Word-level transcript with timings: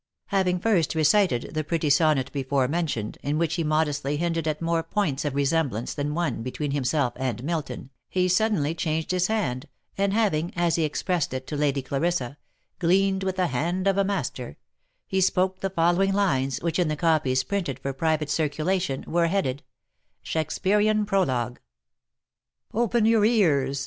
Having 0.29 0.57
first 0.61 0.95
recited 0.95 1.53
the 1.53 1.63
pretty 1.63 1.91
sonnet 1.91 2.31
before 2.31 2.67
mentioned, 2.67 3.19
in 3.21 3.37
which 3.37 3.53
he 3.53 3.63
modestly 3.63 4.17
hinted 4.17 4.47
at 4.47 4.59
more 4.59 4.81
points 4.81 5.25
of 5.25 5.35
resemblance 5.35 5.93
than 5.93 6.15
one 6.15 6.41
between 6.41 6.71
him 6.71 6.83
self 6.83 7.13
and 7.17 7.43
Milton, 7.43 7.91
he 8.09 8.27
suddenly 8.27 8.73
changed 8.73 9.11
his 9.11 9.27
hand, 9.27 9.67
and 9.99 10.11
having, 10.11 10.51
as 10.55 10.75
he 10.75 10.85
expressed 10.85 11.35
it 11.35 11.45
to 11.45 11.55
Lady 11.55 11.83
Clarissa," 11.83 12.37
gleaned 12.79 13.23
with 13.23 13.35
the 13.35 13.45
hand 13.45 13.85
of 13.85 13.99
a 13.99 14.03
master," 14.03 14.57
he 15.05 15.21
spoke 15.21 15.59
the 15.59 15.69
following 15.69 16.13
lines, 16.13 16.59
which 16.63 16.79
in 16.79 16.87
the 16.87 16.95
copies 16.95 17.43
printed 17.43 17.77
for 17.77 17.93
private 17.93 18.31
circulation, 18.31 19.03
were 19.07 19.27
headed" 19.27 19.61
SHAKSPERIAN 20.23 21.05
PROLOGUE." 21.05 21.59
Open 22.73 23.05
your 23.05 23.23
ears 23.23 23.79